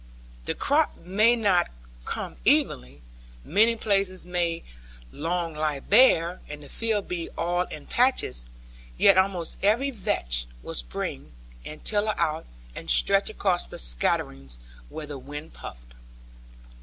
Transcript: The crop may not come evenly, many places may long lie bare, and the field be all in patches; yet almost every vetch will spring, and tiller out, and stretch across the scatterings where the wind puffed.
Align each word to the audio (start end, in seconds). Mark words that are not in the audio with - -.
The 0.45 0.55
crop 0.55 0.97
may 0.97 1.35
not 1.35 1.69
come 2.05 2.37
evenly, 2.43 3.03
many 3.45 3.75
places 3.75 4.25
may 4.25 4.63
long 5.11 5.53
lie 5.53 5.79
bare, 5.79 6.41
and 6.49 6.63
the 6.63 6.69
field 6.69 7.07
be 7.07 7.29
all 7.37 7.65
in 7.67 7.85
patches; 7.85 8.47
yet 8.97 9.15
almost 9.19 9.59
every 9.61 9.91
vetch 9.91 10.47
will 10.63 10.73
spring, 10.73 11.33
and 11.63 11.85
tiller 11.85 12.15
out, 12.17 12.47
and 12.73 12.89
stretch 12.89 13.29
across 13.29 13.67
the 13.67 13.77
scatterings 13.77 14.57
where 14.89 15.05
the 15.05 15.19
wind 15.19 15.53
puffed. 15.53 15.93